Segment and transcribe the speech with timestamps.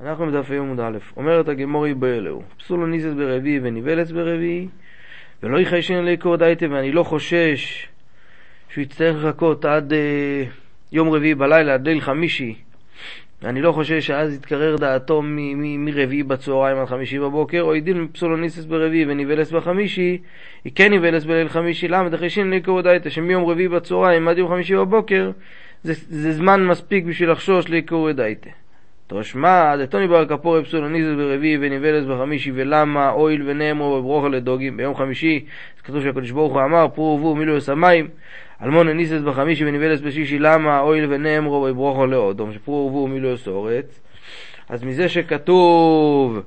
[0.00, 4.68] אנחנו בדף עמוד א', אומרת הגמורי באלוהו, פסולו ניסס ברביעי וניבלס ברביעי,
[5.42, 7.88] ולא יחיישן ליקור דייטה, ואני לא חושש
[8.68, 10.44] שהוא יצטרך לחכות עד אה,
[10.92, 12.54] יום רביעי בלילה, עד ליל חמישי.
[13.44, 15.22] אני לא חושש שאז יתקרר דעתו
[15.78, 20.18] מרביעי בצהריים עד חמישי בבוקר, או ידין מפסולוניסס ברביעי וניבלס בחמישי,
[20.64, 24.76] היא כן ניבלס בליל חמישי, למה דחיישין ליקור דייטה, שמיום רביעי בצהריים עד יום חמישי
[24.76, 25.30] בבוקר,
[25.82, 28.50] זה, זה זמן מספיק בשביל לחשוש ליקור דייטה.
[29.08, 33.10] תושמע, דתוני בר כפורי פסולוניזס ברביעי וניבלס בחמישי ולמה?
[33.10, 35.44] אויל ונאמרו וברוכה לדוגים ביום חמישי
[35.84, 38.08] כתוב שהקדוש ברוך הוא אמר פרו ורבו מילאו השמיים
[38.62, 40.80] אלמון הניסס בחמישי וניבלס בשישי למה?
[40.80, 44.00] אויל ונאמרו וברוכה לאודום שפרו ורבו מילאו אורץ
[44.68, 46.42] אז מזה שכתוב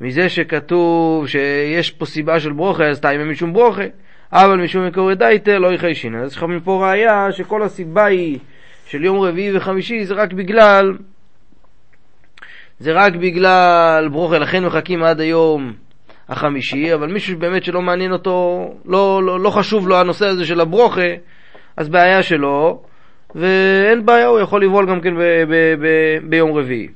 [0.00, 3.84] מזה שכתוב שיש פה סיבה של ברוכה אז תאימה משום ברוכה.
[4.32, 8.38] אבל משום מקורי דייטה לא יחיישין אז יש לך מפה ראייה שכל הסיבה היא
[8.86, 10.96] של יום רביעי וחמישי זה רק בגלל
[12.80, 15.72] זה רק בגלל ברוכה, לכן מחכים עד היום
[16.28, 20.60] החמישי, אבל מישהו באמת שלא מעניין אותו, לא, לא, לא חשוב לו הנושא הזה של
[20.60, 21.10] הברוכה,
[21.76, 22.82] אז בעיה שלו,
[23.34, 25.86] ואין בעיה, הוא יכול לבעול גם כן ב, ב, ב,
[26.22, 26.88] ביום רביעי.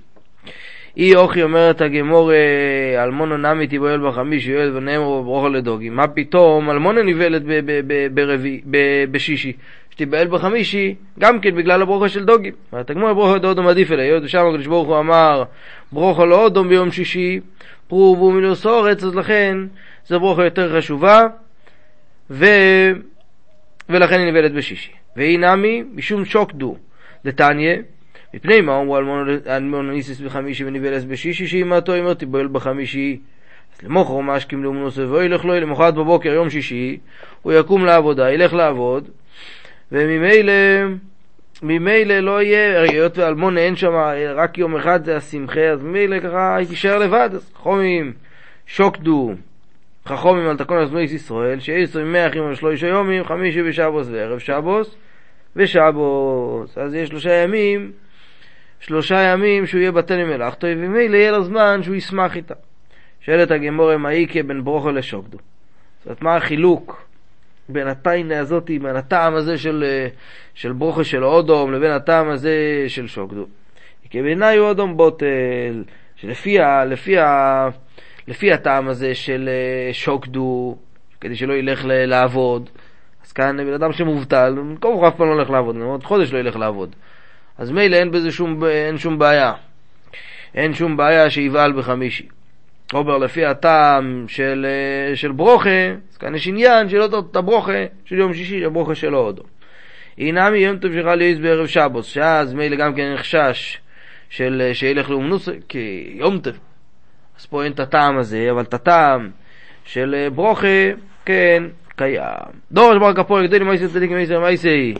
[0.96, 2.32] אי אוכי אומרת הגמור
[3.02, 5.90] אלמונו נמי תיבואל בחמישי יואל ונאמרו ברוכה לדוגי.
[5.90, 7.42] מה פתאום אלמונה נבהלת
[9.10, 9.52] בשישי.
[9.92, 12.52] שתיבהל בחמישי, גם כן בגלל הברוכה של דוגים.
[12.72, 15.44] התגמור ברוכו דאודום עדיף אליה, היות ושם הקדוש ברוך הוא אמר
[15.92, 17.40] ברוכו לא אודום ביום שישי,
[17.88, 19.58] פרו ורבו מילוס אורץ, אז לכן
[20.06, 21.26] זו ברוכה יותר חשובה,
[22.30, 22.46] ו...
[23.88, 24.92] ולכן היא נבלת בשישי.
[25.16, 26.76] והיא נמי משום שוקדו
[27.24, 27.76] דתניא,
[28.34, 28.98] מפני מה אמרו
[29.46, 33.18] אלמונוניסיס בחמישי ונבלס בשישי, שאימתו אמר תיבהל בחמישי.
[33.76, 36.98] אז למוכר משכים לאומנוסו ואילך לו, למחרת בבוקר יום שישי,
[37.42, 39.08] הוא יקום לעבודה, ילך לעבוד,
[39.92, 40.52] וממילא
[41.62, 43.92] ממילא לא יהיה, היות ואלמון אין שם
[44.34, 48.12] רק יום אחד זה השמחה, אז ממילא ככה תישאר לבד, אז חכומים
[48.66, 49.34] שוקדו
[50.06, 54.96] חכומים על תקון הזמייס ישראל, שאיסו עם מאה אחים ושלושה יומים, חמישי ושבוס וערב שבוס
[55.56, 56.78] ושבוס.
[56.78, 57.92] אז יש שלושה ימים,
[58.80, 62.54] שלושה ימים שהוא יהיה בטל ממלאכתו, וממילא יהיה לו זמן שהוא ישמח איתה.
[63.20, 65.38] שואלת הגמורה מאיקה בין ברוכו לשוקדו.
[65.38, 67.11] זאת אומרת, מה החילוק?
[67.68, 70.08] בין הטיינה הזאת, בין הטעם הזה של, אה,
[70.54, 73.46] של ברוכה של אודום, לבין הטעם הזה של שוקדו.
[74.10, 75.84] כי בעיניי הוא אודום בוטל,
[76.16, 77.68] שלפי ה, לפי ה,
[78.28, 80.76] לפי הטעם הזה של אה, שוקדו,
[81.20, 82.70] כדי שלא ילך לעבוד,
[83.24, 86.38] אז כאן בן אדם שמובטל, במקום הוא אף פעם לא הולך לעבוד, עוד חודש לא
[86.38, 86.94] ילך לעבוד.
[87.58, 89.52] אז מילא אין בזה שום, אין שום בעיה.
[90.54, 92.28] אין שום בעיה שיבעל בחמישי.
[92.94, 97.84] אומר לפי הטעם של, אה, של ברוכה, אז כאן יש עניין של אותו את הברוכה
[98.04, 99.42] של יום שישי, הברוכה של ההודו.
[100.18, 103.78] אינמי יום טוב שלך להיות בערב שבוס, שאז מילא גם כן חשש
[104.30, 106.58] של אה, שילך לאומנוס, כי יום טוב.
[107.38, 109.30] אז פה אין את הטעם הזה, אבל את הטעם
[109.84, 110.90] של אה, ברוכה,
[111.24, 111.62] כן,
[111.96, 112.52] קיים.
[112.72, 114.94] דורש בר כפור, גדל מייסי צדיק מייסי מייסי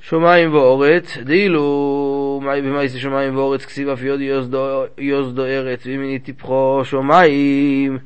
[0.00, 1.18] שמיים ואורץ,
[2.44, 4.24] דאילו במאיסי שמיים ואורץ כסיב אף יודי
[4.98, 7.98] יוסדו ארץ, ואם אני טיפחו שמיים,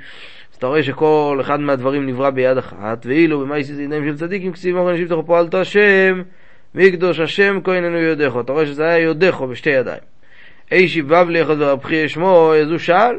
[0.52, 4.52] אז אתה רואה שכל אחד מהדברים נברא ביד אחת, ואילו במאיסי זה ידיים של צדיקים
[4.52, 6.22] כסיב אמרו נשיב תוכו פועלתו השם,
[6.74, 10.02] מקדוש השם כהננו יודכו, אתה רואה שזה היה יודכו בשתי ידיים.
[10.72, 13.16] אי שיבב ליחד ורבחי שמו, אז הוא שאל,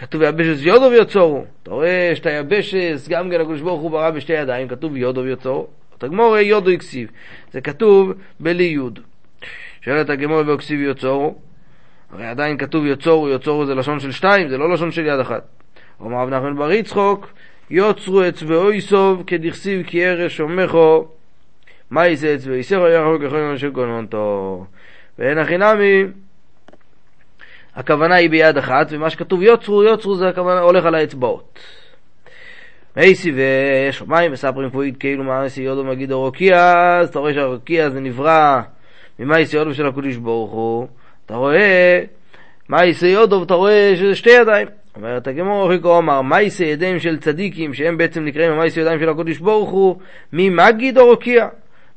[0.00, 4.32] כתוב יבשס יודו ויוצורו, אתה רואה שאתה יבשס, גם כן הקדוש ברוך הוא ברא בשתי
[4.32, 5.66] ידיים, כתוב יודו ויוצורו.
[6.04, 7.10] הגמור יודו הכסיב,
[7.52, 9.00] זה כתוב בלי יוד.
[9.84, 11.34] שואלת הגמור והכסיב יוצורו,
[12.12, 15.44] הרי עדיין כתוב יוצורו, יוצורו זה לשון של שתיים, זה לא לשון של יד אחת.
[16.00, 17.32] אומר רב נחמן בר יצחוק,
[17.70, 21.08] יוצרו אצבעו סוב כדכסיב כי ארש שומכו,
[21.90, 24.66] מה יעשה אצבעו סרו יחוק יכולים של גונונתו.
[25.18, 26.04] ואין הכי נמי,
[27.74, 31.58] הכוונה היא ביד אחת, ומה שכתוב יוצרו, יוצרו זה הכוונה הולך על האצבעות.
[32.96, 38.60] מייסי ושמיים מספרים פה כאילו מאמסי יודו מגיד הרוקיע, אז אתה רואה שהרוקיע זה נברא
[39.18, 40.86] ממייסי יודו של הקודש ברוך הוא,
[41.26, 42.00] אתה רואה
[42.68, 44.66] מייסי יודו ואתה רואה שזה שתי ידיים.
[44.96, 49.38] אומרת הגמור ריקו אמר מייסי ידיים של צדיקים שהם בעצם נקראים המייסי ידיים של הקודש
[49.38, 49.96] ברוך הוא
[50.32, 51.46] מי מגיד הרוקיע?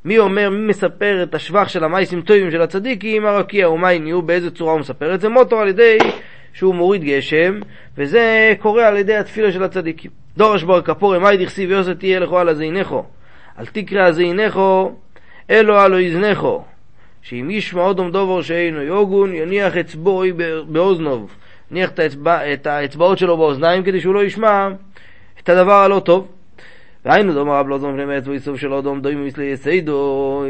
[0.04, 4.50] מי אומר, מי מספר את השבח של המייסים טובים של הצדיקים, הרקיע ומה עניו, באיזה
[4.50, 5.28] צורה הוא מספר את זה?
[5.28, 5.98] מוטו על ידי
[6.52, 7.60] שהוא מוריד גשם,
[7.98, 10.10] וזה קורה על ידי התפילה של הצדיקים.
[10.36, 13.04] דורש בר כפורי, מאי דכסיב יוסף תהיה לכו על הזינכו,
[13.58, 14.92] אל תקרא הזינכו,
[15.50, 16.64] אלו הלו יזנכו,
[17.22, 20.32] שאם ישמע אודום דובר שאינו יוגון, יניח אצבעוי
[20.68, 21.34] באוזנוב,
[21.70, 24.68] יניח את, האצבע, את האצבעות שלו באוזניים כדי שהוא לא ישמע
[25.42, 26.28] את הדבר הלא טוב.
[27.04, 30.44] והיינו דומה רב לא זום לפני מעץ ואיסוף של אודום דוים מסלי יסיידו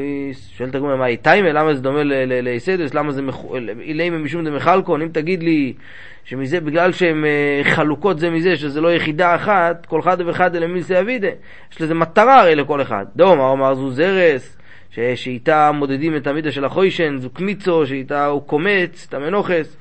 [0.57, 2.01] שואל תגמר מה איתיימה למה זה דומה
[2.43, 3.23] ליסיידוס למה זה
[3.81, 5.03] אילימה משום דמחלקון?
[5.03, 5.73] אם תגיד לי
[6.25, 10.67] שמזה בגלל שהן אה, חלוקות זה מזה שזה לא יחידה אחת כל אחד ואחד אלה
[10.67, 11.29] מיסי אבידה?
[11.73, 13.07] יש לזה מטרה הרי לכל אחד.
[13.17, 14.58] דומה אמר זו זרס
[14.91, 19.77] שאיתה מודדים את המידה של החוישן זו קמיצו שאיתה הוא קומץ את המנוחס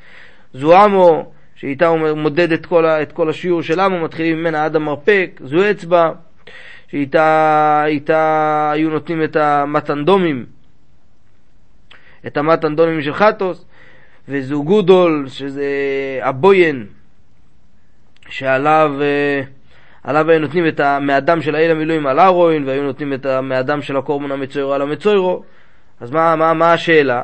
[0.54, 4.75] זו עמו שאיתה הוא מודד את כל, את כל השיעור של עמו מתחילים ממנה עד
[4.75, 6.12] המרפק זו אצבע
[6.88, 10.45] שאיתה איתה היו נותנים את המתנדומים,
[12.27, 13.65] את המתנדומים של חטוס,
[14.27, 15.69] וזו גודול, שזה
[16.21, 16.86] הבויין,
[18.30, 19.42] שעליו אה,
[20.07, 23.98] עליו היו נותנים את המאדם של האל המילואים על ארוין, והיו נותנים את המאדם של
[23.98, 25.44] הקורבן המצוירו על המצוירו.
[26.00, 27.21] אז מה, מה, מה השאלה?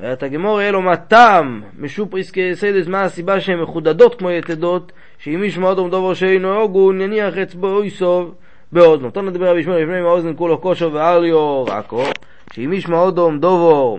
[0.00, 5.42] ואת הגמור יהיה לו מה טעם משופריס כסיידס, מה הסיבה שהן מחודדות כמו יתדות, שאם
[5.42, 8.34] איש מאוד עומדו שאינו הוגון, יניח אצבעו יסוב
[8.72, 9.10] באוזנו.
[9.10, 12.04] תנו נדבר רבי שמואל לפני עם האוזן כולו כושר ואריו רקו,
[12.50, 13.98] שאם איש מאודום דובו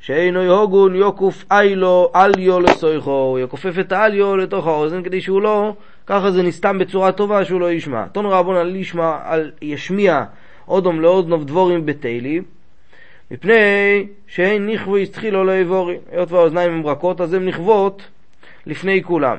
[0.00, 5.74] שאינו יהוגון יוקוף איילו אליו לסויכו, הוא יכופף את האליו לתוך האוזן כדי שהוא לא,
[6.06, 8.04] ככה זה נסתם בצורה טובה שהוא לא ישמע.
[8.12, 10.24] תנו רבון על ישמע, על ישמיע
[10.68, 12.40] אודום לאודנוב דבורים בתהילי,
[13.30, 15.96] מפני שאין נכבו יסתחילו לאבורי.
[16.12, 18.08] היות והאוזניים הן רכות אז הן נכבות
[18.66, 19.36] לפני כולם.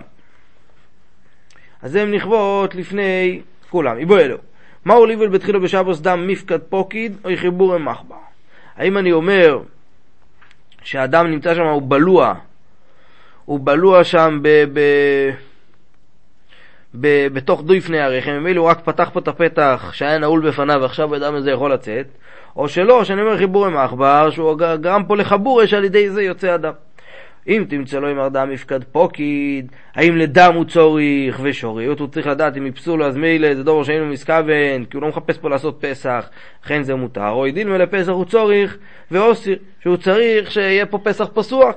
[1.81, 3.98] אז הן נכבות לפני כולם.
[3.98, 4.38] איבו אלו.
[4.86, 8.16] מהו ליבל בתחילו בשבוס דם מפקד פוקיד או חיבור עם מחבר?
[8.75, 9.59] האם אני אומר
[10.83, 12.33] שהאדם נמצא שם, הוא בלוע,
[13.45, 14.48] הוא בלוע שם ב...
[14.74, 14.80] ב...
[17.01, 21.13] ב, בתוך דויפני הרחם, ממילא הוא רק פתח פה את הפתח שהיה נעול בפניו ועכשיו
[21.13, 22.06] האדם הזה יכול לצאת,
[22.56, 26.56] או שלא, שאני אומר חיבור עם עכבר, שהוא גרם פה לחבורש על ידי זה יוצא
[26.56, 26.74] אדם.
[27.48, 32.57] אם תמצא לו עם אדם מפקד פוקיד, האם לדם הוא צוריך ושוריות, הוא צריך לדעת
[32.57, 35.78] אם יפסו לו אז מילא זה דור שהיינו מסכוון, כי הוא לא מחפש פה לעשות
[35.80, 36.30] פסח,
[36.66, 38.78] לכן זה מותר, או ידין מלפסח הוא צוריך
[39.12, 41.75] ואוסיר, שהוא צריך שיהיה פה פסח פסוח.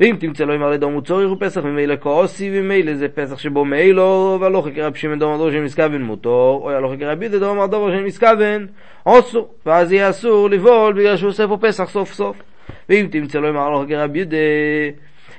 [0.00, 3.38] ואם תמצא לו עם הרי דום הוא צוריך הוא פסח ממילא כאוסי ומילא זה פסח
[3.38, 7.60] שבו מילא והלוך כרב שמעון דום הדור של מסכוון מותר, או יהלוך כרב ידע דום
[7.60, 8.66] הדור של מסכוון
[9.06, 12.36] אוסור, ואז יהיה אסור לבעול בגלל שהוא עושה פה פסח סוף סוף.
[12.88, 14.36] ואם תמצא לו אמר לו כרב יהודה,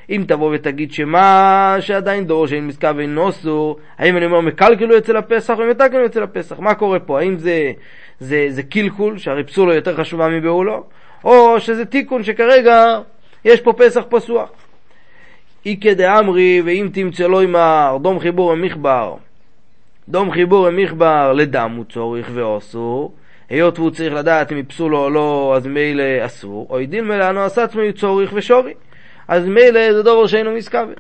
[0.10, 5.18] אם תבוא ותגיד שמה שעדיין דור שאין מזכר ואין נוסו, האם אני אומר מקלקלו אצל
[5.18, 6.60] הפסח או מתקלו אצל הפסח?
[6.60, 7.20] מה קורה פה?
[7.20, 7.72] האם זה,
[8.20, 10.84] זה, זה קלקול, שהרי פסולו יותר חשובה מבעולו,
[11.24, 13.00] או שזה תיקון שכרגע
[13.46, 14.50] יש פה פסח פסוח?
[15.66, 19.16] איקא דאמרי, ואם תמצא לו אמר דום חיבור המחבר,
[20.10, 23.14] דום חיבור המחבר לדם הוא צורך ואוסור,
[23.50, 27.44] היות והוא צריך לדעת אם יפסו לו או לא, אז מילא אסור, או ידין מלאנו
[27.44, 28.74] עשה עצמו צורך ושורי,
[29.28, 30.94] אז מילא זה דבר שאינו מסכוון.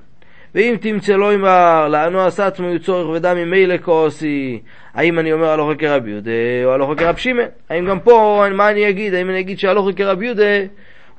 [0.55, 4.59] ואם תמצא לו אמר, לאנו עשה עצמו צורך ודם ממילא כוסי,
[4.93, 6.31] האם אני אומר הלוך כרבי יהודה
[6.65, 7.49] או הלוך כרב שמעון?
[7.69, 9.13] האם גם פה, מה אני אגיד?
[9.13, 10.43] האם אני אגיד שהלוך כרבי יהודה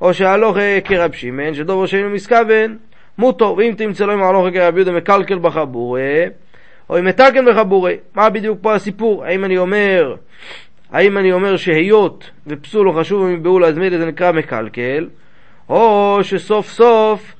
[0.00, 2.76] או שהלוך כרב שמעון, שדובר שאינו מסכוון,
[3.19, 3.52] מותר.
[3.52, 6.25] ואם תמצא לו אמר הלוך כרבי יהודה מקלקל בחבורי,
[6.90, 9.25] או אם מתקן בחבורי, מה בדיוק פה הסיפור?
[9.25, 10.14] האם אני אומר
[10.93, 15.08] האם אני אומר שהיות ופסול הוא חשוב מבעול אז מילא זה נקרא מקלקל,
[15.69, 17.34] או שסוף סוף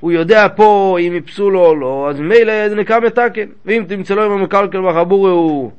[0.00, 3.46] הוא יודע פה אם יפסול או לא, אז מילא זה נקרא מתקן.
[3.66, 5.70] ואם תמצא לו אם המקלקל בחבורי הוא,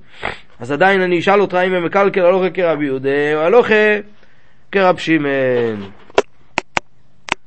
[0.59, 3.95] אז עדיין אני אשאל אותך אם המקלקל הלוכה כרבי יהודה או הלוכה
[4.71, 5.91] כרב שמעון.